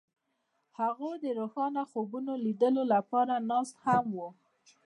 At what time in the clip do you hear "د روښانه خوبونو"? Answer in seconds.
1.23-2.31